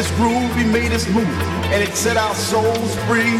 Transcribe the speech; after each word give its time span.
this 0.00 0.10
groove, 0.16 0.56
he 0.56 0.64
made 0.64 0.92
us 0.92 1.06
move, 1.08 1.28
and 1.72 1.82
it 1.82 1.94
set 1.94 2.16
our 2.16 2.34
souls 2.34 2.96
free. 3.04 3.36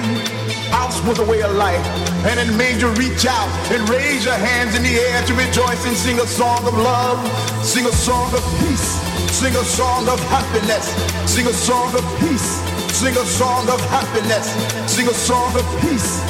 House 0.68 1.00
was 1.08 1.18
a 1.18 1.24
way 1.24 1.40
of 1.40 1.52
life, 1.56 1.86
and 2.28 2.38
it 2.38 2.54
made 2.54 2.82
you 2.82 2.90
reach 3.00 3.24
out 3.24 3.48
and 3.72 3.88
raise 3.88 4.26
your 4.26 4.34
hands 4.34 4.76
in 4.76 4.82
the 4.82 4.94
air 5.08 5.24
to 5.24 5.32
rejoice 5.32 5.86
and 5.86 5.96
sing 5.96 6.20
a 6.20 6.26
song 6.26 6.62
of 6.68 6.76
love, 6.76 7.16
sing 7.64 7.86
a 7.86 7.92
song 7.92 8.28
of 8.34 8.44
peace, 8.60 9.00
sing 9.32 9.56
a 9.56 9.64
song 9.64 10.06
of 10.06 10.20
happiness, 10.28 10.92
sing 11.24 11.46
a 11.46 11.52
song 11.54 11.94
of 11.96 12.04
peace, 12.20 12.60
sing 12.92 13.16
a 13.16 13.24
song 13.24 13.66
of 13.70 13.80
happiness, 13.88 14.52
sing 14.84 15.08
a 15.08 15.14
song 15.14 15.56
of 15.56 15.64
peace. 15.80 16.29